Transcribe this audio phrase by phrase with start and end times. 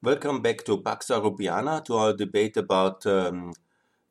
[0.00, 3.52] Welcome back to Pax Europiana, to our debate about um,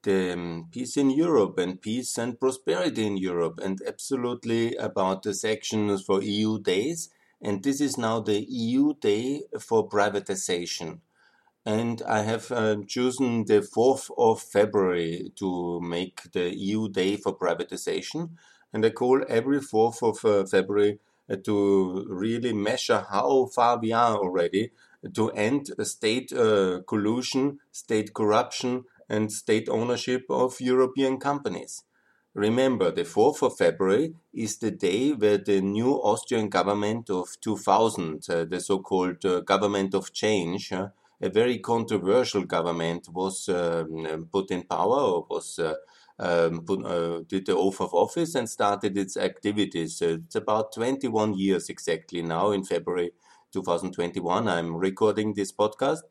[0.03, 5.33] the um, peace in Europe and peace and prosperity in Europe, and absolutely about the
[5.33, 7.09] sections for EU days.
[7.41, 10.99] And this is now the EU day for privatization.
[11.65, 17.33] And I have uh, chosen the 4th of February to make the EU day for
[17.33, 18.31] privatization.
[18.73, 20.99] And I call every 4th of uh, February
[21.29, 24.71] uh, to really measure how far we are already
[25.13, 31.83] to end state uh, collusion, state corruption, and state ownership of European companies.
[32.33, 38.29] Remember, the 4th of February is the day where the new Austrian government of 2000,
[38.29, 44.27] uh, the so called uh, government of change, uh, a very controversial government, was um,
[44.31, 45.59] put in power or was.
[45.59, 45.75] Uh,
[46.19, 50.01] um, put, uh, did the oath of office and started its activities.
[50.01, 53.11] it's about 21 years exactly now in February
[53.51, 54.47] 2021.
[54.47, 56.01] I'm recording this podcast,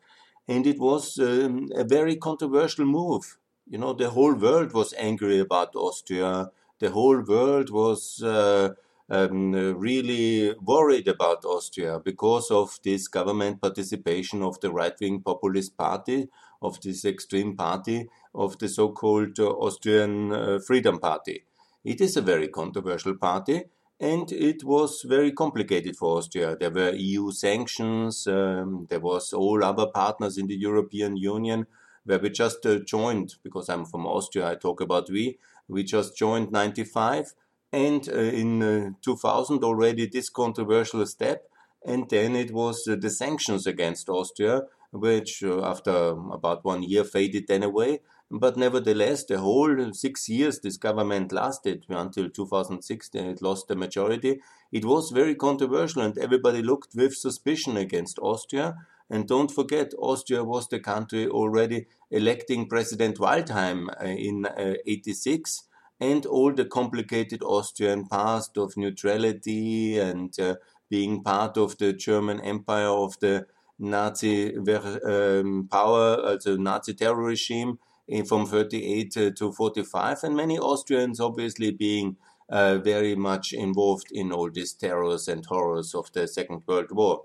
[0.49, 3.38] and it was um, a very controversial move.
[3.66, 6.51] You know, the whole world was angry about Austria.
[6.79, 8.71] The whole world was uh,
[9.09, 15.77] um, really worried about Austria because of this government participation of the right wing populist
[15.77, 16.29] party,
[16.63, 21.45] of this extreme party, of the so called uh, Austrian uh, Freedom Party.
[21.85, 23.65] It is a very controversial party,
[23.99, 26.57] and it was very complicated for Austria.
[26.59, 28.27] There were EU sanctions.
[28.27, 31.66] Um, there was all other partners in the European Union
[32.05, 33.37] where we just uh, joined.
[33.43, 35.38] Because I'm from Austria, I talk about we.
[35.69, 37.35] We just joined 95,
[37.73, 41.49] and uh, in uh, 2000 already this controversial step.
[41.85, 45.91] And then it was uh, the sanctions against Austria, which uh, after
[46.31, 48.01] about one year faded then away.
[48.30, 53.77] But nevertheless, the whole six years this government lasted until 2006, then it lost the
[53.77, 54.41] majority.
[54.73, 58.74] It was very controversial, and everybody looked with suspicion against Austria.
[59.09, 65.62] And don't forget, Austria was the country already electing President Waldheim uh, in uh, 86,
[66.00, 70.56] and all the complicated Austrian past of neutrality and uh,
[70.91, 73.47] being part of the German Empire of the
[73.78, 77.78] Nazi um, power, also Nazi terror regime
[78.27, 82.17] from 38 to 45, and many Austrians obviously being
[82.49, 87.22] uh, very much involved in all these terrors and horrors of the Second World War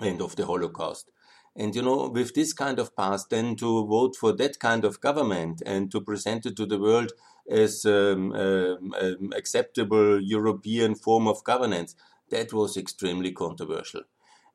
[0.00, 1.10] and of the Holocaust.
[1.54, 5.00] And you know, with this kind of past, then to vote for that kind of
[5.00, 7.12] government and to present it to the world
[7.50, 11.94] as um, um, um acceptable European form of governance,
[12.30, 14.02] that was extremely controversial.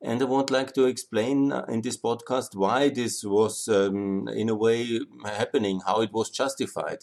[0.00, 4.54] And I would like to explain in this podcast why this was, um, in a
[4.54, 6.98] way, happening, how it was justified.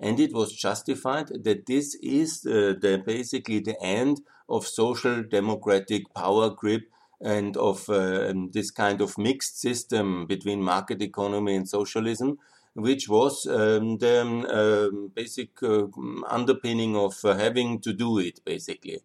[0.00, 6.12] And it was justified that this is uh, the, basically the end of social democratic
[6.12, 6.90] power grip
[7.20, 12.38] and of uh, this kind of mixed system between market economy and socialism,
[12.72, 15.86] which was um, the um, uh, basic uh,
[16.28, 19.00] underpinning of having to do it, basically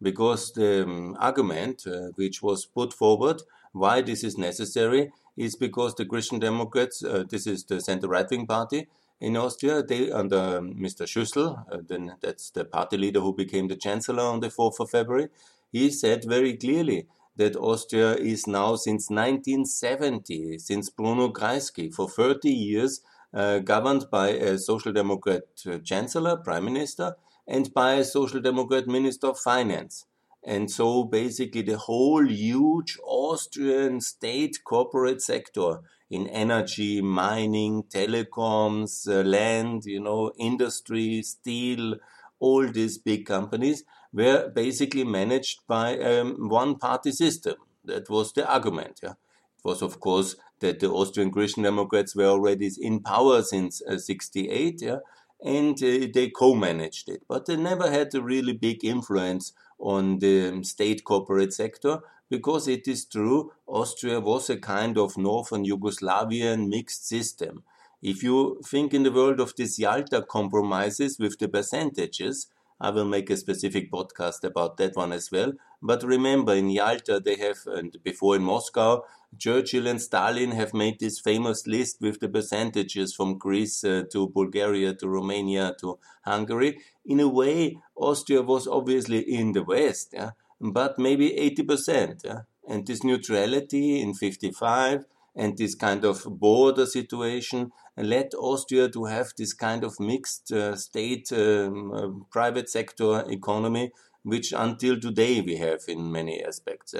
[0.00, 3.42] because the um, argument uh, which was put forward
[3.72, 8.28] why this is necessary is because the Christian Democrats, uh, this is the center right
[8.30, 8.86] wing party
[9.20, 11.06] in Austria, they under Mr.
[11.06, 14.90] Schüssel, uh, then that's the party leader who became the chancellor on the 4th of
[14.90, 15.28] February,
[15.72, 22.50] he said very clearly that Austria is now since 1970, since Bruno Kreisky, for 30
[22.50, 23.00] years,
[23.32, 28.86] uh, governed by a social democrat uh, chancellor, prime minister, and by a Social Democrat
[28.86, 30.04] Minister of Finance.
[30.44, 39.24] And so basically the whole huge Austrian state corporate sector in energy, mining, telecoms, uh,
[39.24, 41.96] land, you know, industry, steel,
[42.38, 43.82] all these big companies
[44.12, 47.56] were basically managed by um, one party system.
[47.84, 49.00] That was the argument.
[49.02, 49.10] Yeah.
[49.58, 53.98] It was, of course, that the Austrian Christian Democrats were already in power since uh,
[53.98, 54.80] 68.
[54.80, 54.98] Yeah
[55.46, 57.22] and uh, they co-managed it.
[57.28, 62.88] But they never had a really big influence on the state corporate sector because it
[62.88, 67.62] is true Austria was a kind of northern Yugoslavian mixed system.
[68.02, 72.48] If you think in the world of these Yalta compromises with the percentages,
[72.80, 75.52] I will make a specific podcast about that one as well.
[75.80, 79.04] But remember, in Yalta, they have, and before in Moscow,
[79.38, 84.28] Churchill and Stalin have made this famous list with the percentages from Greece uh, to
[84.28, 86.78] Bulgaria to Romania to Hungary.
[87.04, 90.30] In a way, Austria was obviously in the West, yeah?
[90.60, 92.24] but maybe 80%.
[92.24, 92.40] Yeah?
[92.68, 95.04] And this neutrality in 55
[95.34, 100.74] and this kind of border situation led Austria to have this kind of mixed uh,
[100.76, 103.92] state um, uh, private sector economy,
[104.22, 106.94] which until today we have in many aspects.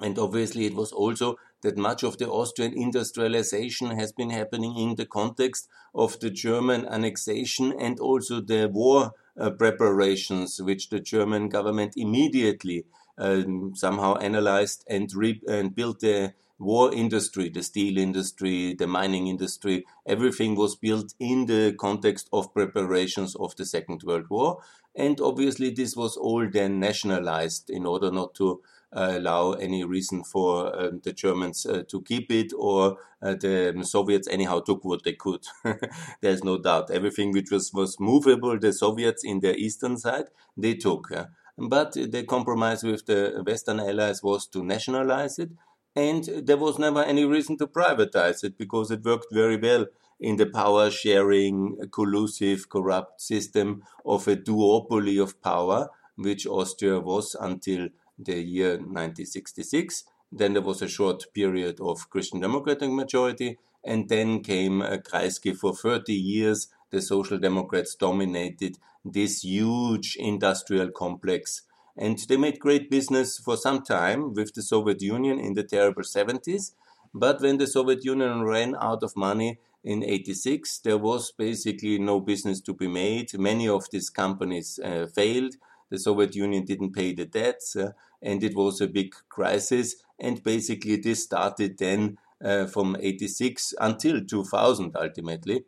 [0.00, 4.96] And obviously, it was also that much of the Austrian industrialization has been happening in
[4.96, 11.48] the context of the German annexation and also the war uh, preparations, which the German
[11.48, 12.86] government immediately
[13.18, 19.26] um, somehow analyzed and, re- and built the war industry, the steel industry, the mining
[19.26, 24.62] industry, everything was built in the context of preparations of the Second World War.
[24.94, 28.60] And obviously, this was all then nationalized in order not to
[28.92, 34.28] allow any reason for uh, the Germans uh, to keep it or uh, the Soviets
[34.28, 35.44] anyhow took what they could.
[36.20, 36.90] There's no doubt.
[36.90, 40.26] Everything which was, was movable, the Soviets in their eastern side,
[40.56, 41.08] they took.
[41.56, 45.50] But the compromise with the Western allies was to nationalize it
[45.96, 49.86] and there was never any reason to privatize it because it worked very well
[50.20, 57.34] in the power sharing, collusive, corrupt system of a duopoly of power, which Austria was
[57.40, 57.88] until
[58.22, 60.04] the year 1966.
[60.32, 65.56] Then there was a short period of Christian Democratic majority, and then came uh, Kreisky
[65.56, 66.68] for 30 years.
[66.90, 71.62] The Social Democrats dominated this huge industrial complex
[71.96, 76.02] and they made great business for some time with the Soviet Union in the terrible
[76.02, 76.72] 70s.
[77.12, 82.20] But when the Soviet Union ran out of money in 86, there was basically no
[82.20, 83.36] business to be made.
[83.38, 85.56] Many of these companies uh, failed.
[85.90, 87.92] The Soviet Union didn't pay the debts, uh,
[88.22, 89.96] and it was a big crisis.
[90.18, 95.64] And basically, this started then uh, from 86 until 2000 ultimately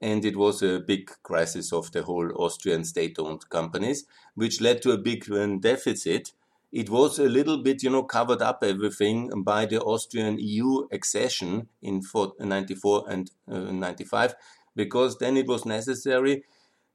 [0.00, 4.92] and it was a big crisis of the whole Austrian state-owned companies, which led to
[4.92, 6.32] a big um, deficit.
[6.72, 11.68] It was a little bit, you know, covered up everything by the Austrian EU accession
[11.80, 12.02] in
[12.38, 14.34] 94 and uh, 95,
[14.74, 16.44] because then it was necessary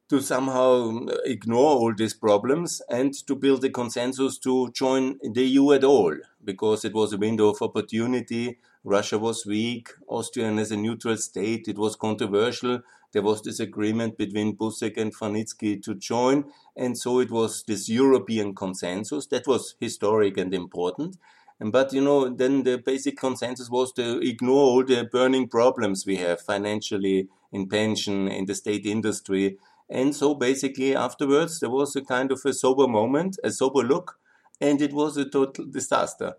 [0.08, 5.44] to somehow uh, ignore all these problems and to build a consensus to join the
[5.44, 6.14] EU at all,
[6.44, 11.68] because it was a window of opportunity Russia was weak, Austria as a neutral state,
[11.68, 12.80] it was controversial.
[13.12, 16.46] There was this agreement between Busek and Vranitzky to join,
[16.76, 21.16] and so it was this European consensus that was historic and important.
[21.60, 26.16] But you know, then the basic consensus was to ignore all the burning problems we
[26.16, 29.58] have financially, in pension, in the state industry.
[29.92, 34.18] And so basically, afterwards, there was a kind of a sober moment, a sober look,
[34.60, 36.34] and it was a total disaster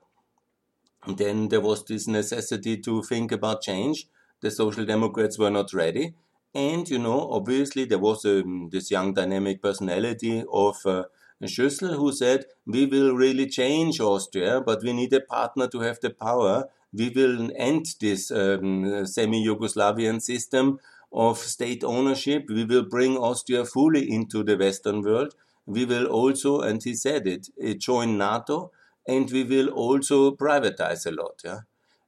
[1.08, 4.08] then there was this necessity to think about change.
[4.42, 6.14] The Social Democrats were not ready.
[6.54, 11.06] And, you know, obviously there was um, this young dynamic personality of uh,
[11.44, 16.00] Schüssel who said, we will really change Austria, but we need a partner to have
[16.00, 16.66] the power.
[16.94, 20.80] We will end this um, semi-Yugoslavian system
[21.14, 22.46] of state ownership.
[22.50, 25.36] We will bring Austria fully into the Western world.
[25.66, 27.50] We will also, and he said it,
[27.80, 28.72] join NATO
[29.08, 31.42] and we will also privatize a lot.
[31.44, 31.60] Yeah.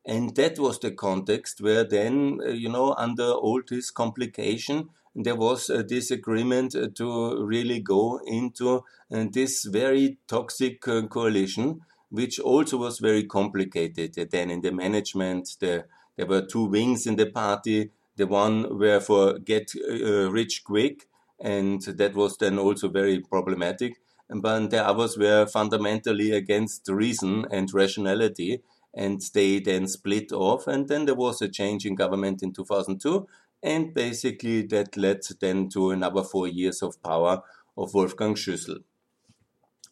[0.06, 5.36] And that was the context where then, uh, you know, under all this complication, there
[5.36, 13.00] was a disagreement uh, to really go into this very toxic coalition, which also was
[13.00, 14.14] very complicated.
[14.32, 15.86] Then in the management, the,
[16.18, 17.92] there were two wings in the party.
[18.16, 21.08] The one were for get uh, rich quick,
[21.40, 23.98] and that was then also very problematic
[24.30, 28.62] but the others were fundamentally against reason and rationality,
[28.94, 30.68] and they then split off.
[30.68, 33.28] And then there was a change in government in 2002,
[33.62, 37.44] and basically that led then to another four years of power
[37.78, 38.84] of Wolfgang Schüssel.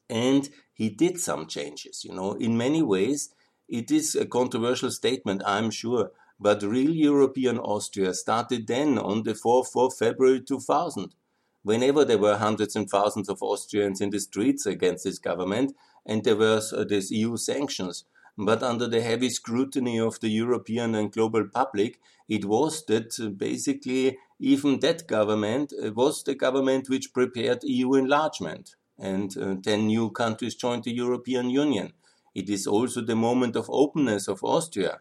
[0.09, 3.29] And he did some changes, you know, in many ways.
[3.69, 6.11] It is a controversial statement, I'm sure,
[6.43, 11.15] but real European Austria started then on the 4th of February 2000
[11.63, 15.73] whenever there were hundreds and thousands of Austrians in the streets against this government,
[16.05, 18.03] and there were uh, these EU sanctions.
[18.37, 23.29] But under the heavy scrutiny of the European and global public, it was that uh,
[23.29, 28.75] basically even that government uh, was the government which prepared EU enlargement.
[28.99, 31.93] And uh, 10 new countries joined the European Union.
[32.35, 34.99] It is also the moment of openness of Austria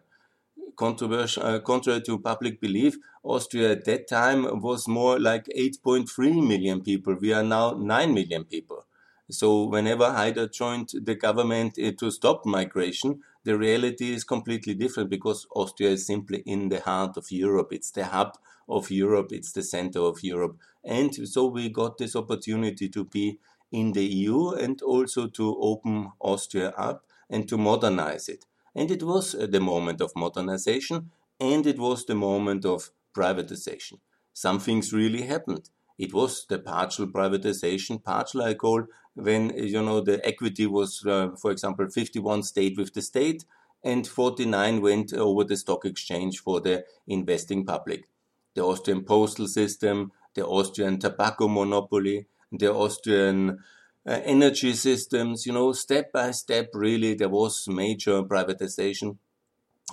[0.79, 7.15] uh, contrary to public belief, Austria at that time was more like 8.3 million people.
[7.15, 8.85] We are now 9 million people.
[9.29, 15.47] So whenever Haider joined the government to stop migration, the reality is completely different because
[15.55, 17.69] Austria is simply in the heart of Europe.
[17.71, 18.37] It's the hub
[18.67, 19.31] of Europe.
[19.31, 20.57] It's the center of Europe.
[20.83, 23.39] And so we got this opportunity to be
[23.71, 28.45] in the EU and also to open Austria up and to modernize it.
[28.75, 33.99] And it was the moment of modernization and it was the moment of privatization.
[34.33, 35.69] Some things really happened.
[35.97, 41.31] It was the partial privatization, partial I call, when, you know, the equity was, uh,
[41.39, 43.45] for example, 51 stayed with the state
[43.83, 48.09] and 49 went over the stock exchange for the investing public.
[48.55, 53.59] The Austrian postal system, the Austrian tobacco monopoly, the Austrian
[54.05, 59.17] uh, energy systems, you know, step by step, really, there was major privatization.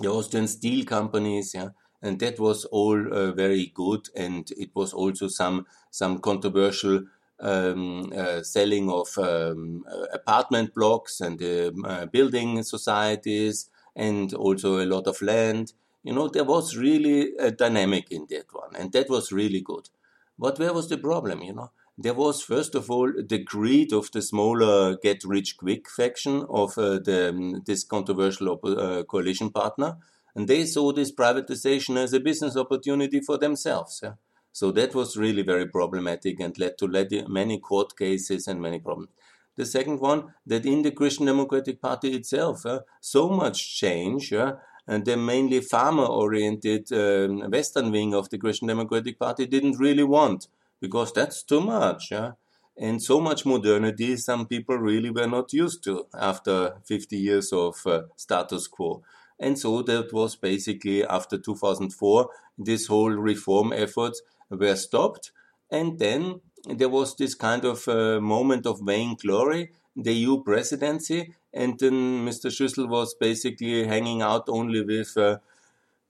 [0.01, 1.69] The Austrian steel companies, yeah,
[2.01, 4.09] and that was all uh, very good.
[4.15, 7.05] And it was also some some controversial
[7.39, 14.79] um, uh, selling of um, uh, apartment blocks and um, uh, building societies, and also
[14.79, 15.73] a lot of land.
[16.03, 19.89] You know, there was really a dynamic in that one, and that was really good.
[20.37, 21.41] But where was the problem?
[21.41, 21.71] You know,
[22.03, 26.77] there was first of all the greed of the smaller get rich quick faction of
[26.77, 29.97] uh, the, um, this controversial uh, coalition partner
[30.35, 34.13] and they saw this privatization as a business opportunity for themselves yeah?
[34.51, 36.87] so that was really very problematic and led to
[37.27, 39.09] many court cases and many problems
[39.57, 44.53] the second one that in the christian democratic party itself uh, so much change uh,
[44.87, 50.03] and the mainly farmer oriented um, western wing of the christian democratic party didn't really
[50.03, 50.47] want
[50.81, 52.11] because that's too much.
[52.11, 52.31] Yeah?
[52.77, 57.75] And so much modernity, some people really were not used to after 50 years of
[57.85, 59.03] uh, status quo.
[59.39, 65.31] And so that was basically after 2004, this whole reform efforts were stopped.
[65.69, 71.33] And then there was this kind of uh, moment of vain glory, the EU presidency.
[71.53, 72.47] And then Mr.
[72.49, 75.37] Schüssel was basically hanging out only with, uh,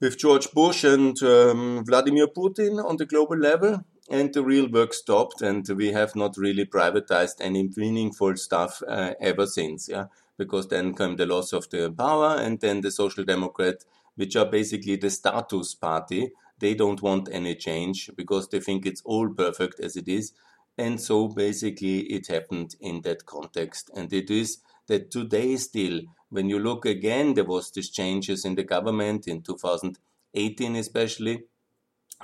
[0.00, 4.92] with George Bush and um, Vladimir Putin on the global level and the real work
[4.92, 10.06] stopped and we have not really privatized any meaningful stuff uh, ever since yeah.
[10.38, 13.84] Because then came the loss of the power and then the social democrat
[14.16, 16.32] which are basically the status party
[16.62, 20.32] they don't want any change because they think it's all perfect as it is.
[20.78, 23.90] And so basically it happened in that context.
[23.96, 28.54] And it is that today still when you look again there was these changes in
[28.54, 31.44] the government in 2018 especially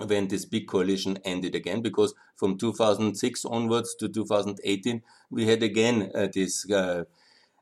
[0.07, 6.11] when this big coalition ended again, because from 2006 onwards to 2018, we had again
[6.15, 7.05] uh, this uh,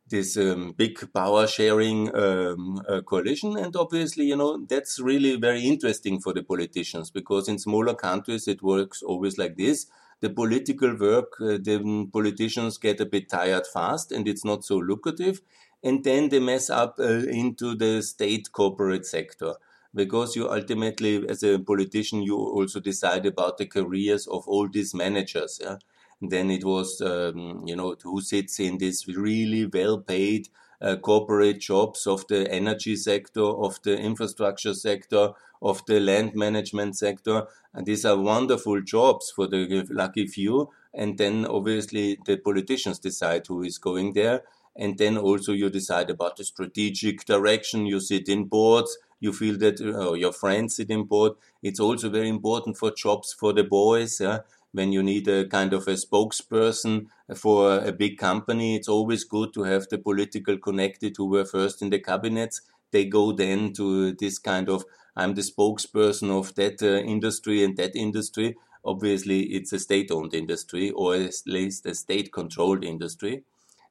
[0.09, 5.63] this um, big power sharing um, uh, coalition, and obviously, you know, that's really very
[5.63, 9.87] interesting for the politicians because in smaller countries it works always like this.
[10.21, 14.77] The political work, uh, the politicians get a bit tired fast, and it's not so
[14.77, 15.41] lucrative,
[15.83, 19.55] and then they mess up uh, into the state corporate sector
[19.97, 24.95] because you ultimately, as a politician, you also decide about the careers of all these
[24.95, 25.59] managers.
[25.61, 25.77] Yeah?
[26.21, 30.49] And then it was, um, you know, who sits in this really well-paid
[30.83, 35.31] uh, corporate jobs of the energy sector, of the infrastructure sector,
[35.63, 37.47] of the land management sector.
[37.73, 40.71] And these are wonderful jobs for the lucky few.
[40.93, 44.43] And then obviously the politicians decide who is going there.
[44.77, 47.87] And then also you decide about the strategic direction.
[47.87, 51.33] You sit in boards you feel that uh, your friends in board.
[51.63, 54.21] It's also very important for jobs for the boys.
[54.21, 54.41] Yeah?
[54.73, 59.55] When you need a kind of a spokesperson for a big company, it's always good
[59.55, 62.61] to have the political connected who were first in the cabinets.
[62.91, 64.85] They go then to this kind of
[65.17, 68.57] I'm the spokesperson of that uh, industry and that industry.
[68.85, 73.43] Obviously, it's a state owned industry or at least a state controlled industry.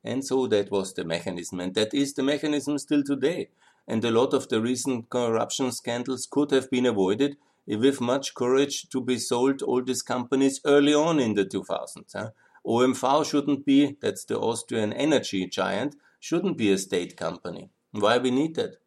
[0.03, 1.59] And so that was the mechanism.
[1.59, 3.49] And that is the mechanism still today
[3.87, 7.37] and a lot of the recent corruption scandals could have been avoided
[7.67, 12.13] with much courage to be sold all these companies early on in the 2000s.
[12.13, 12.29] Huh?
[12.65, 17.69] OMV shouldn't be, that's the Austrian energy giant, shouldn't be a state company.
[17.91, 18.77] Why we need that?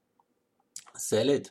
[0.96, 1.50] Sell it.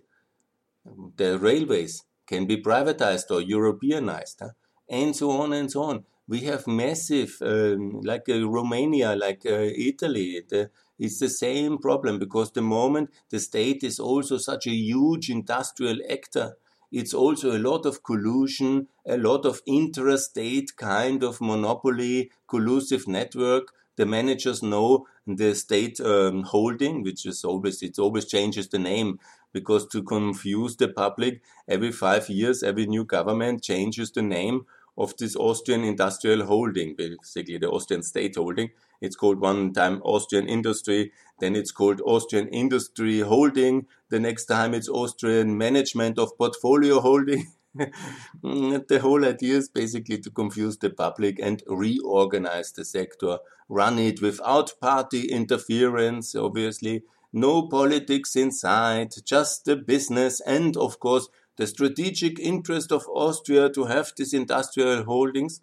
[1.15, 4.49] The railways can be privatized or Europeanized, huh?
[4.89, 6.03] and so on and so on.
[6.27, 10.69] We have massive, um, like uh, Romania, like uh, Italy, the,
[10.99, 15.99] it's the same problem because the moment the state is also such a huge industrial
[16.09, 16.57] actor,
[16.91, 23.73] it's also a lot of collusion, a lot of interstate kind of monopoly, collusive network.
[23.97, 29.19] The managers know the state um, holding, which is always, it always changes the name
[29.53, 34.65] because to confuse the public, every five years, every new government changes the name
[34.97, 38.69] of this Austrian industrial holding, basically the Austrian state holding.
[39.01, 43.85] It's called one time Austrian Industry, then it's called Austrian Industry Holding.
[44.09, 47.45] The next time it's Austrian Management of Portfolio Holding.
[47.75, 53.37] the whole idea is basically to confuse the public and reorganize the sector,
[53.69, 61.27] run it without party interference, obviously, no politics inside, just the business and, of course,
[61.57, 65.61] the strategic interest of Austria to have these industrial holdings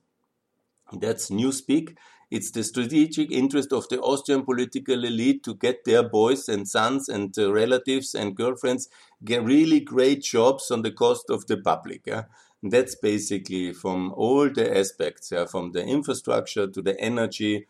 [0.93, 1.97] That's Newspeak.
[2.31, 7.09] It's the strategic interest of the Austrian political elite to get their boys and sons
[7.09, 8.89] and uh, relatives and girlfriends
[9.25, 12.03] get really great jobs on the cost of the public.
[12.07, 12.25] Yeah?
[12.63, 15.45] That's basically from all the aspects, yeah?
[15.45, 17.67] from the infrastructure to the energy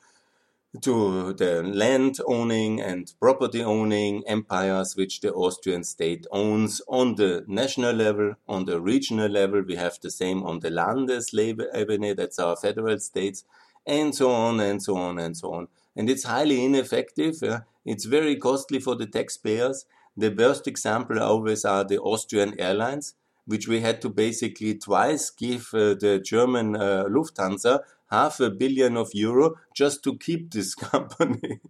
[0.80, 7.44] to the land owning and property owning empires which the Austrian state owns on the
[7.46, 9.62] national level, on the regional level.
[9.62, 13.44] We have the same on the Landesebene, that's our federal states,
[13.86, 15.68] and so on and so on and so on.
[15.96, 17.36] And it's highly ineffective.
[17.84, 19.86] It's very costly for the taxpayers.
[20.16, 23.14] The worst example always are the Austrian airlines,
[23.46, 27.80] which we had to basically twice give uh, the German uh, Lufthansa
[28.11, 31.61] half a billion of euro just to keep this company.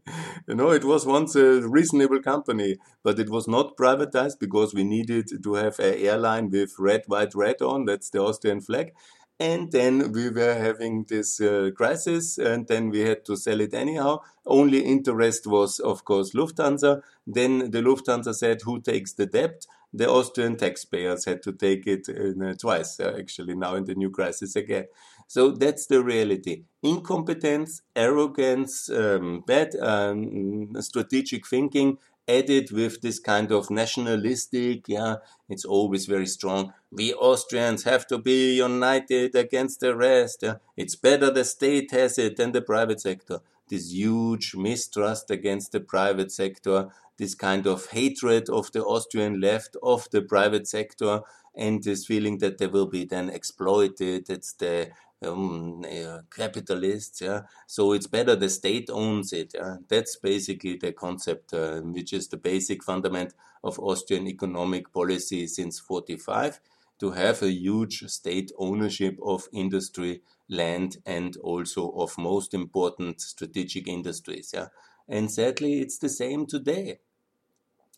[0.49, 4.85] you know, it was once a reasonable company, but it was not privatized because we
[4.85, 7.85] needed to have an airline with red, white, red on.
[7.85, 8.93] That's the Austrian flag.
[9.41, 13.75] And then we were having this uh, crisis, and then we had to sell it
[13.75, 14.21] anyhow.
[14.47, 17.03] Only interest was, of course, Lufthansa.
[17.27, 19.67] Then the Lufthansa said, Who takes the debt?
[19.97, 24.11] The Austrian taxpayers had to take it uh, twice, uh, actually, now in the new
[24.11, 24.87] crisis again.
[25.29, 26.65] So that's the reality.
[26.83, 35.17] Incompetence, arrogance, um, bad um, strategic thinking, added with this kind of nationalistic, yeah,
[35.49, 36.73] it's always very strong.
[36.91, 40.41] We Austrians have to be united against the rest.
[40.43, 40.57] Yeah?
[40.77, 43.41] It's better the state has it than the private sector.
[43.69, 49.77] This huge mistrust against the private sector, this kind of hatred of the Austrian left
[49.83, 51.21] of the private sector,
[51.57, 54.29] and this feeling that they will be then exploited.
[54.29, 54.91] It's the
[55.23, 57.21] um, uh, capitalists.
[57.21, 59.53] Yeah, so it's better the state owns it.
[59.55, 59.77] Yeah?
[59.89, 65.79] That's basically the concept, uh, which is the basic fundament of Austrian economic policy since
[65.79, 66.61] 45
[67.01, 73.89] to have a huge state ownership of industry, land, and also of most important strategic
[73.89, 74.53] industries.
[74.55, 74.69] Yeah,
[75.09, 77.01] and sadly, it's the same today.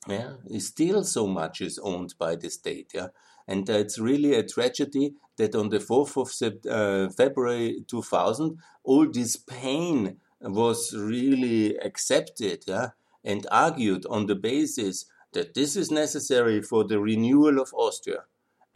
[0.08, 2.92] Yeah, still so much is owned by the state.
[2.94, 3.08] Yeah,
[3.46, 9.36] and it's really a tragedy that on the 4th of uh, February 2000, all this
[9.36, 12.90] pain was really accepted yeah,
[13.24, 18.24] and argued on the basis that this is necessary for the renewal of Austria.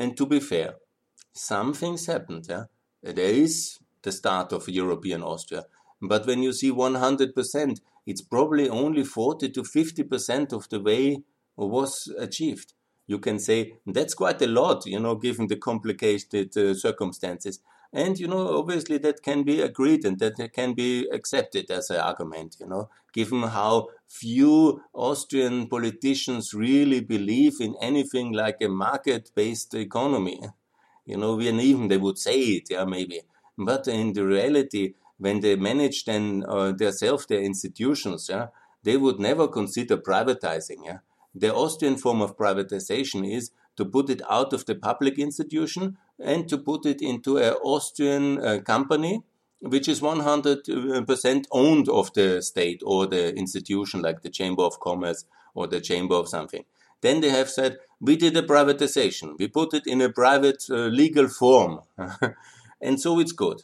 [0.01, 0.75] And to be fair,
[1.33, 2.47] some things happened.
[2.49, 2.65] Yeah?
[3.01, 5.67] There is the start of European Austria.
[6.03, 11.23] But when you see 100%, it's probably only 40 to 50% of the way
[11.57, 12.73] was achieved
[13.11, 17.59] you can say that's quite a lot, you know, given the complicated uh, circumstances.
[17.93, 21.97] And, you know, obviously that can be agreed and that can be accepted as an
[21.97, 29.33] argument, you know, given how few Austrian politicians really believe in anything like a market
[29.35, 30.41] based economy.
[31.05, 33.23] You know, and even they would say it, yeah, maybe.
[33.59, 38.49] But in the reality, when they manage then uh, themselves, their institutions, yeah,
[38.85, 40.99] they would never consider privatizing, yeah
[41.35, 46.49] the Austrian form of privatization is to put it out of the public institution and
[46.49, 49.23] to put it into an Austrian uh, company
[49.61, 55.27] which is 100% owned of the state or the institution like the Chamber of Commerce
[55.55, 56.65] or the Chamber of something.
[57.03, 59.39] Then they have said, we did a privatization.
[59.39, 61.81] We put it in a private uh, legal form.
[62.81, 63.63] and so it's good.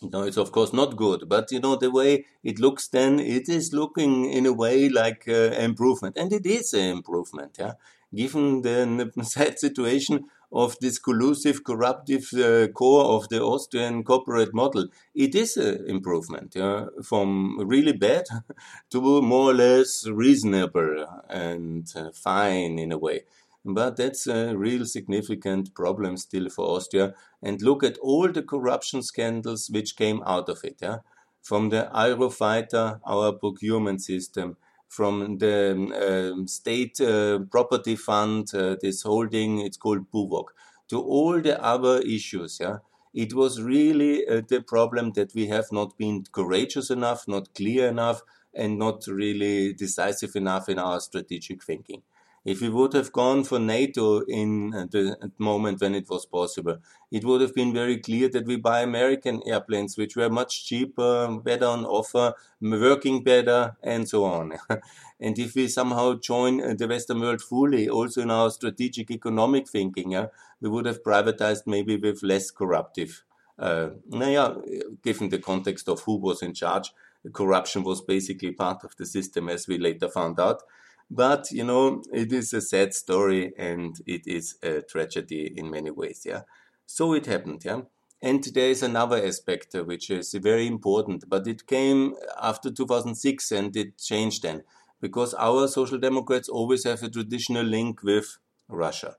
[0.00, 2.86] No, it's of course not good, but you know the way it looks.
[2.86, 7.56] Then it is looking in a way like uh, improvement, and it is an improvement.
[7.58, 7.72] Yeah,
[8.14, 14.86] given the sad situation of this collusive, corruptive uh, core of the Austrian corporate model,
[15.14, 16.54] it is an improvement.
[16.56, 18.24] Yeah, from really bad
[18.90, 23.24] to more or less reasonable and uh, fine in a way.
[23.64, 27.14] But that's a real significant problem still for Austria.
[27.42, 30.76] And look at all the corruption scandals which came out of it.
[30.80, 30.98] Yeah?
[31.42, 34.56] From the Eurofighter, our procurement system,
[34.88, 40.46] from the uh, state uh, property fund, uh, this holding, it's called BUWOG,
[40.88, 42.58] to all the other issues.
[42.60, 42.78] Yeah?
[43.14, 47.88] It was really uh, the problem that we have not been courageous enough, not clear
[47.88, 48.22] enough,
[48.54, 52.02] and not really decisive enough in our strategic thinking.
[52.44, 56.78] If we would have gone for NATO in the moment when it was possible,
[57.10, 61.28] it would have been very clear that we buy American airplanes, which were much cheaper,
[61.42, 64.54] better on offer, working better, and so on.
[65.20, 70.16] and if we somehow join the Western world fully, also in our strategic economic thinking,
[70.60, 73.24] we would have privatized maybe with less corruptive.
[73.58, 74.54] Uh, yeah,
[75.02, 76.92] given the context of who was in charge,
[77.32, 80.62] corruption was basically part of the system, as we later found out.
[81.10, 85.90] But, you know, it is a sad story and it is a tragedy in many
[85.90, 86.42] ways, yeah.
[86.86, 87.82] So it happened, yeah.
[88.20, 93.52] And there is another aspect uh, which is very important, but it came after 2006
[93.52, 94.64] and it changed then
[95.00, 99.16] because our social democrats always have a traditional link with Russia.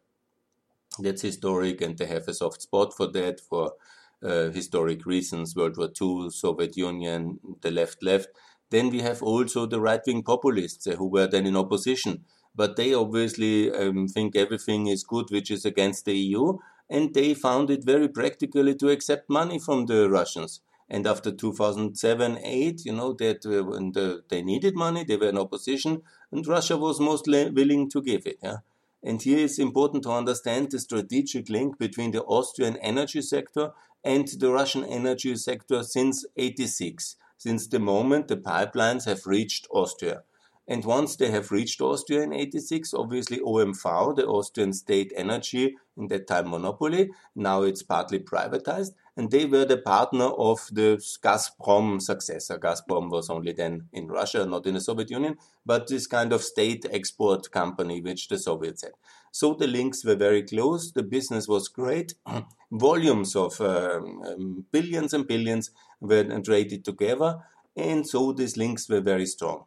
[1.00, 3.74] That's historic, and they have a soft spot for that for
[4.22, 8.28] uh, historic reasons World War II, Soviet Union, the left left.
[8.70, 12.26] Then we have also the right wing populists uh, who were then in opposition.
[12.56, 16.58] But they obviously um, think everything is good which is against the EU,
[16.90, 20.62] and they found it very practically to accept money from the Russians.
[20.90, 25.30] And after 2007 8, you know, that uh, when the, they needed money, they were
[25.30, 26.02] in opposition,
[26.32, 28.40] and Russia was mostly willing to give it.
[28.42, 28.58] Yeah?
[29.04, 33.72] And here it's important to understand the strategic link between the Austrian energy sector
[34.04, 40.22] and the Russian energy sector since 86, since the moment the pipelines have reached Austria.
[40.68, 46.08] And once they have reached Austria in 86, obviously OMV, the Austrian state energy, in
[46.10, 52.00] that time monopoly, now it's partly privatized, and they were the partner of the Gazprom
[52.00, 52.60] successor.
[52.60, 56.44] Gazprom was only then in Russia, not in the Soviet Union, but this kind of
[56.44, 58.94] state export company which the Soviets had.
[59.32, 62.14] So the links were very close, the business was great,
[62.72, 67.40] volumes of um, um, billions and billions were traded together,
[67.76, 69.66] and so these links were very strong.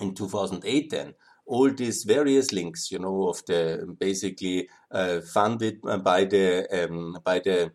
[0.00, 6.24] In 2008 then all these various links you know of the basically uh, funded by
[6.24, 7.72] the um, by the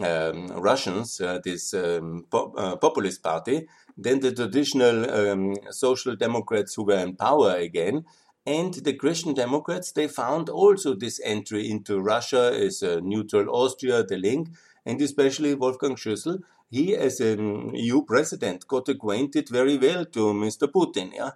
[0.00, 3.66] um, Russians, uh, this um, uh, populist party,
[3.96, 8.04] then the traditional um, social democrats who were in power again,
[8.46, 14.02] and the Christian Democrats, they found also this entry into Russia as a neutral Austria,
[14.02, 14.48] the link,
[14.84, 20.66] and especially Wolfgang Schüssel, he as an EU president got acquainted very well to Mr.
[20.66, 21.32] Putin, yeah.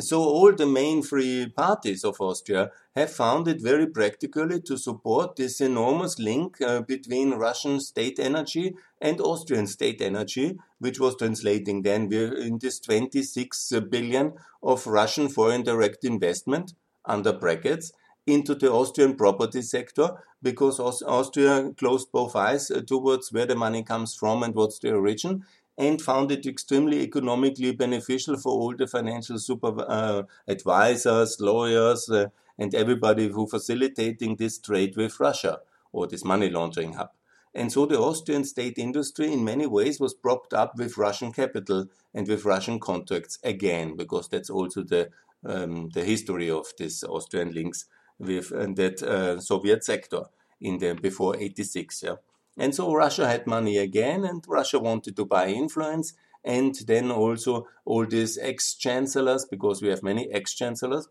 [0.00, 5.36] So all the main free parties of Austria have found it very practically to support
[5.36, 11.82] this enormous link uh, between Russian state energy and Austrian state energy, which was translating
[11.82, 14.32] then in this 26 billion
[14.64, 17.92] of Russian foreign direct investment under brackets
[18.26, 20.10] into the Austrian property sector
[20.42, 24.92] because Austria closed both eyes uh, towards where the money comes from and what's the
[24.92, 25.44] origin
[25.76, 32.26] and found it extremely economically beneficial for all the financial super uh, advisors, lawyers, uh,
[32.58, 35.58] and everybody who facilitating this trade with Russia
[35.92, 37.10] or this money laundering hub.
[37.54, 41.86] And so the Austrian state industry in many ways was propped up with Russian capital
[42.12, 45.10] and with Russian contracts again, because that's also the
[45.46, 47.84] um, the history of this Austrian links
[48.18, 50.22] with uh, that uh, Soviet sector
[50.60, 52.02] in the before 86.
[52.02, 52.16] Yeah.
[52.56, 56.14] And so Russia had money again, and Russia wanted to buy influence.
[56.44, 61.08] And then also all these ex chancellors, because we have many ex chancellors,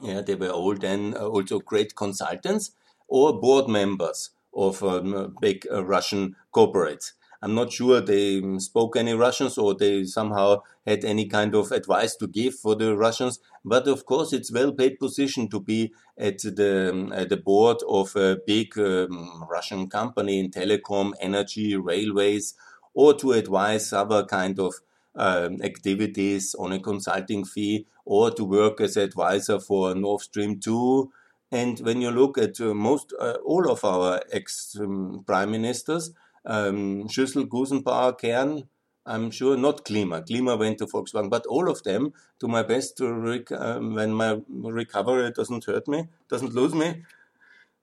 [0.00, 2.72] yeah, they were all then uh, also great consultants
[3.08, 7.12] or board members of um, big uh, Russian corporates.
[7.42, 12.14] I'm not sure they spoke any Russians or they somehow had any kind of advice
[12.16, 13.38] to give for the Russians.
[13.64, 18.14] But of course, it's a well-paid position to be at the at the board of
[18.16, 22.54] a big um, Russian company in telecom, energy, railways,
[22.92, 24.74] or to advise other kind of
[25.14, 31.10] um, activities on a consulting fee, or to work as advisor for Nord Stream 2.
[31.52, 36.12] And when you look at uh, most uh, all of our ex um, prime ministers,
[36.44, 38.68] um, Schüssel, Gusenbauer, Kern,
[39.06, 40.22] I'm sure not Klima.
[40.26, 44.12] Klima went to Volkswagen, but all of them, do my best, to rec- um, when
[44.12, 47.02] my recovery doesn't hurt me, doesn't lose me.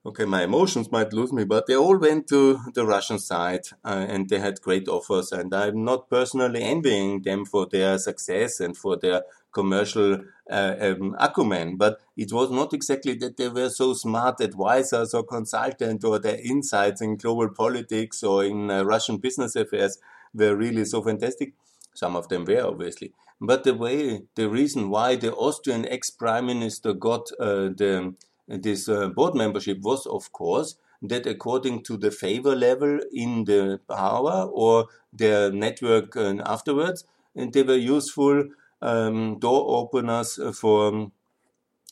[0.06, 4.06] Okay, my emotions might lose me, but they all went to the Russian side uh,
[4.08, 5.34] and they had great offers.
[5.34, 11.16] And I'm not personally envying them for their success and for their commercial uh, um,
[11.20, 16.20] acumen, but it was not exactly that they were so smart advisors or consultants or
[16.20, 19.98] their insights in global politics or in uh, Russian business affairs
[20.34, 21.54] were really so fantastic.
[21.96, 23.14] Some of them were, obviously.
[23.42, 28.14] But the way, the reason why the Austrian ex-prime minister got uh, the,
[28.48, 33.80] this uh, board membership was, of course, that according to the favor level in the
[33.88, 37.04] power or their network uh, afterwards,
[37.36, 38.46] and they were useful
[38.82, 41.12] um, door openers for um,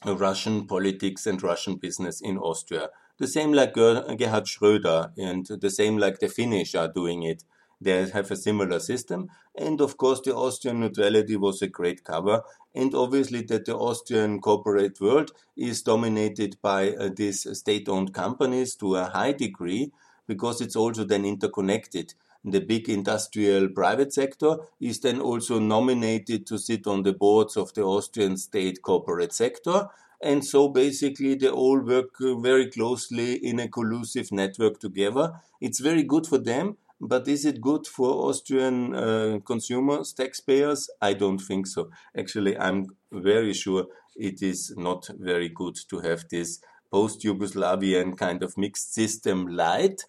[0.06, 2.90] Russian politics and Russian business in Austria.
[3.18, 7.44] The same like Gerhard Schröder and the same like the Finnish are doing it.
[7.82, 9.30] They have a similar system.
[9.56, 12.42] And of course, the Austrian neutrality was a great cover.
[12.74, 18.76] And obviously, that the Austrian corporate world is dominated by uh, these state owned companies
[18.76, 19.92] to a high degree
[20.28, 22.14] because it's also then interconnected
[22.46, 27.74] the big industrial private sector is then also nominated to sit on the boards of
[27.74, 29.88] the Austrian state corporate sector.
[30.22, 35.42] And so basically they all work uh, very closely in a collusive network together.
[35.60, 40.90] It's very good for them, but is it good for Austrian uh, consumers, taxpayers?
[41.02, 41.90] I don't think so.
[42.18, 46.60] Actually, I'm very sure it is not very good to have this
[46.92, 50.06] post Yugoslavian kind of mixed system light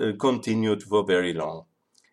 [0.00, 1.64] uh, continued for very long.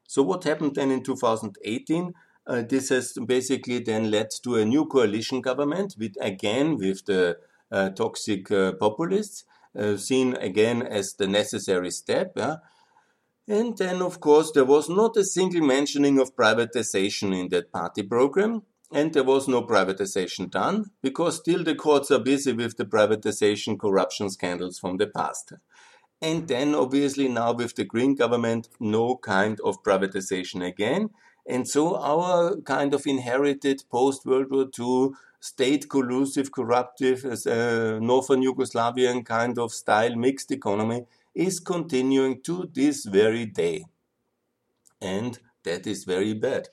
[0.07, 2.13] So, what happened then in 2018?
[2.45, 7.37] Uh, this has basically then led to a new coalition government with again with the
[7.71, 9.43] uh, toxic uh, populists,
[9.77, 12.31] uh, seen again as the necessary step.
[12.37, 12.55] Yeah?
[13.47, 18.03] And then, of course, there was not a single mentioning of privatization in that party
[18.03, 18.63] program.
[18.91, 23.77] And there was no privatization done because still the courts are busy with the privatization
[23.79, 25.53] corruption scandals from the past.
[26.21, 31.09] And then, obviously, now with the Green government, no kind of privatization again.
[31.45, 38.41] And so, our kind of inherited post World War II state collusive, corruptive, uh, Northern
[38.41, 41.05] Yugoslavian kind of style mixed economy
[41.37, 43.85] is continuing to this very day.
[44.99, 46.69] And that is very bad.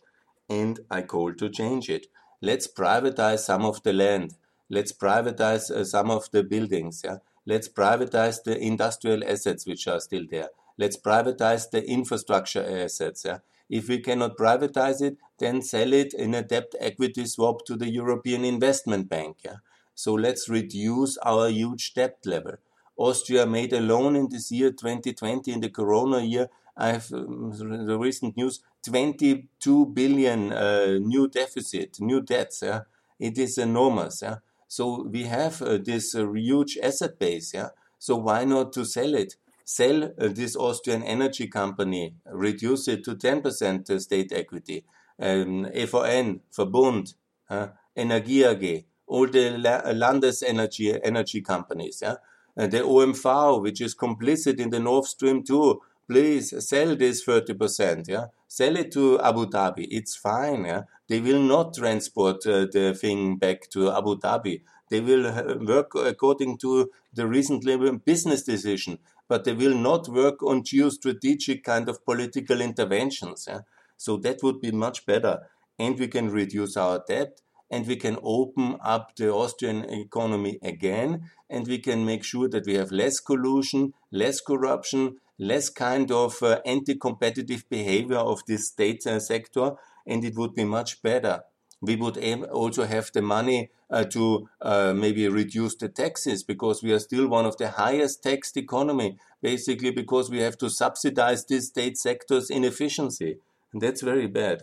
[0.48, 2.06] And I call to change it.
[2.40, 4.34] Let's privatize some of the land.
[4.70, 7.02] Let's privatize uh, some of the buildings.
[7.04, 7.18] Yeah?
[7.44, 10.48] Let's privatize the industrial assets which are still there.
[10.78, 13.24] Let's privatize the infrastructure assets.
[13.26, 13.38] Yeah?
[13.68, 17.90] If we cannot privatize it, then sell it in a debt equity swap to the
[17.90, 19.36] European Investment Bank.
[19.44, 19.56] Yeah?
[19.94, 22.54] So let's reduce our huge debt level.
[22.96, 26.48] Austria made a loan in this year 2020 in the corona year.
[26.76, 27.52] I have um,
[27.86, 32.62] the recent news 22 billion uh, new deficit, new debts.
[32.62, 32.82] Yeah?
[33.18, 34.22] It is enormous.
[34.22, 34.36] Yeah?
[34.68, 37.54] So we have uh, this uh, huge asset base.
[37.54, 37.68] Yeah?
[37.98, 39.36] So why not to sell it?
[39.64, 44.84] Sell uh, this Austrian energy company, reduce it to 10% uh, state equity.
[45.18, 47.14] Um, EVN, Verbund,
[47.48, 49.52] uh, Energie AG, all the
[49.94, 52.00] Landesenergy energy companies.
[52.02, 52.16] Yeah?
[52.56, 58.08] And the OMV, which is complicit in the Nord Stream 2, please sell this 30%.
[58.08, 59.86] Yeah, sell it to Abu Dhabi.
[59.90, 60.64] It's fine.
[60.64, 64.62] Yeah, they will not transport uh, the thing back to Abu Dhabi.
[64.90, 70.42] They will uh, work according to the recently business decision, but they will not work
[70.42, 73.46] on geostrategic kind of political interventions.
[73.48, 73.60] Yeah?
[73.96, 75.40] So that would be much better.
[75.78, 77.40] And we can reduce our debt
[77.74, 82.66] and we can open up the Austrian economy again and we can make sure that
[82.66, 89.04] we have less collusion, less corruption, less kind of uh, anti-competitive behavior of this state
[89.08, 89.72] uh, sector
[90.06, 91.40] and it would be much better.
[91.82, 96.92] We would also have the money uh, to uh, maybe reduce the taxes because we
[96.92, 101.66] are still one of the highest taxed economy, basically because we have to subsidize these
[101.66, 103.38] state sectors' inefficiency.
[103.72, 104.62] And that's very bad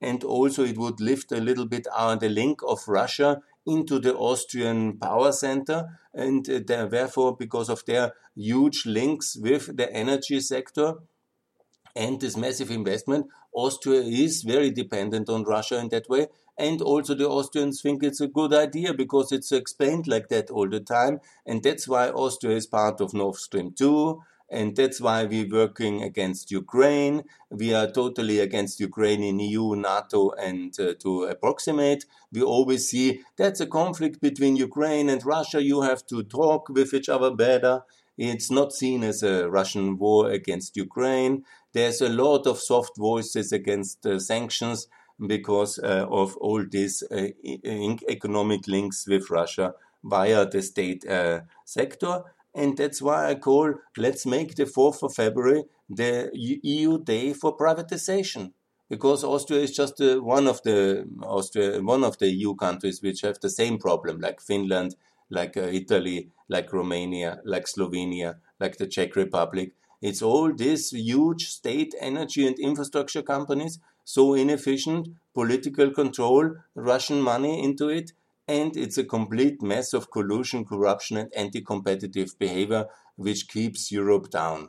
[0.00, 1.86] and also it would lift a little bit
[2.20, 8.14] the link of Russia into the Austrian power center, and uh, therefore, because of their
[8.34, 10.94] huge links with the energy sector
[11.94, 16.28] and this massive investment, Austria is very dependent on Russia in that way.
[16.56, 20.68] And also, the Austrians think it's a good idea because it's explained like that all
[20.68, 21.20] the time.
[21.46, 26.02] And that's why Austria is part of Nord Stream 2 and that's why we're working
[26.02, 27.22] against Ukraine.
[27.50, 32.04] We are totally against Ukraine in EU, NATO, and uh, to approximate.
[32.32, 35.62] We always see that's a conflict between Ukraine and Russia.
[35.62, 37.82] You have to talk with each other better.
[38.18, 41.44] It's not seen as a Russian war against Ukraine.
[41.72, 44.88] There's a lot of soft voices against uh, sanctions
[45.26, 47.28] because uh, of all these uh,
[48.08, 52.24] economic links with Russia via the state uh, sector.
[52.54, 57.56] And that's why I call let's make the 4th of February the EU day for
[57.56, 58.52] privatization.
[58.88, 63.20] Because Austria is just uh, one of the Austria, one of the EU countries which
[63.20, 64.96] have the same problem, like Finland,
[65.30, 69.72] like uh, Italy, like Romania, like Slovenia, like the Czech Republic.
[70.02, 77.62] It's all these huge state energy and infrastructure companies, so inefficient, political control, Russian money
[77.62, 78.12] into it,
[78.50, 84.28] and it's a complete mess of collusion, corruption, and anti competitive behavior which keeps Europe
[84.28, 84.68] down.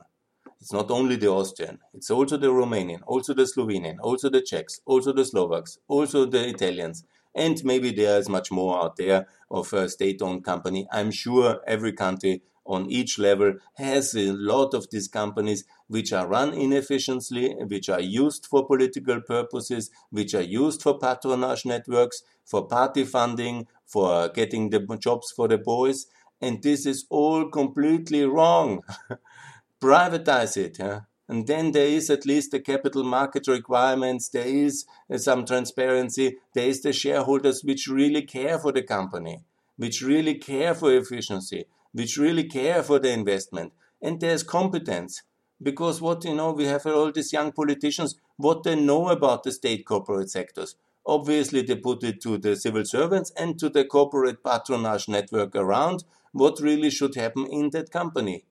[0.59, 4.81] It's not only the Austrian, it's also the Romanian, also the Slovenian, also the Czechs,
[4.85, 7.03] also the Slovaks, also the Italians.
[7.33, 10.87] And maybe there is much more out there of a state owned company.
[10.91, 16.27] I'm sure every country on each level has a lot of these companies which are
[16.27, 22.67] run inefficiently, which are used for political purposes, which are used for patronage networks, for
[22.67, 26.07] party funding, for getting the jobs for the boys.
[26.41, 28.81] And this is all completely wrong.
[29.81, 30.79] Privatize it.
[31.27, 34.85] And then there is at least the capital market requirements, there is
[35.17, 39.43] some transparency, there is the shareholders which really care for the company
[39.81, 43.73] which really care for efficiency, which really care for the investment.
[43.99, 45.23] And there's competence.
[45.59, 49.51] Because what, you know, we have all these young politicians, what they know about the
[49.51, 50.75] state corporate sectors.
[51.05, 56.03] Obviously, they put it to the civil servants and to the corporate patronage network around
[56.31, 58.45] what really should happen in that company.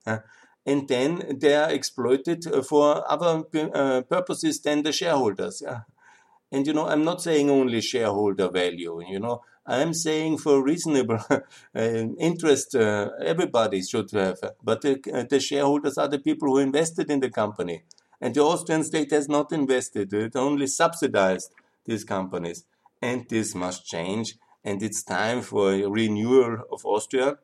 [0.67, 5.63] And then they are exploited for other uh, purposes than the shareholders.
[6.53, 9.01] And you know, I'm not saying only shareholder value.
[9.07, 11.41] You know, I'm saying for reasonable uh,
[12.19, 14.39] interest, uh, everybody should have.
[14.63, 17.85] But the, uh, the, shareholders are the people who invested in the company,
[18.21, 22.64] and the Austrian state has not invested; it only subsidized these companies,
[23.01, 24.37] and this must change.
[24.62, 27.38] And it's time for a renewal of Austria,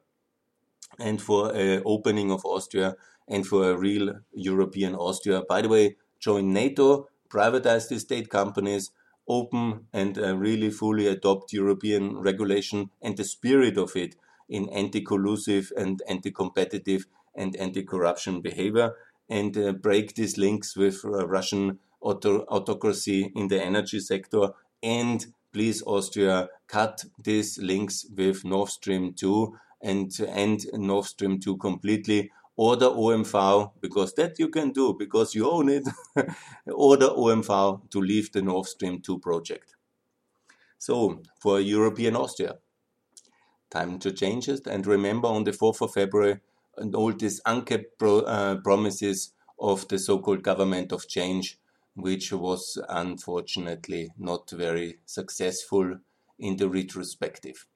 [0.98, 2.96] and for a opening of Austria,
[3.28, 5.42] and for a real European Austria.
[5.48, 8.90] By the way, join NATO, privatize the state companies
[9.28, 14.14] open and uh, really fully adopt European regulation and the spirit of it
[14.48, 18.94] in anti-collusive and anti-competitive and anti-corruption behavior
[19.28, 24.50] and uh, break these links with uh, Russian auto autocracy in the energy sector
[24.82, 31.56] and please Austria cut these links with Nord Stream 2 and end Nord Stream 2
[31.56, 35.86] completely order OMV, because that you can do, because you own it,
[36.72, 39.74] order OMV to leave the Nord Stream 2 project.
[40.78, 42.56] So, for European Austria,
[43.70, 44.66] time to change it.
[44.66, 46.40] And remember on the 4th of February,
[46.76, 51.58] and all these unkept pro, uh, promises of the so called government of change,
[51.96, 55.98] which was unfortunately not very successful
[56.38, 57.66] in the retrospective.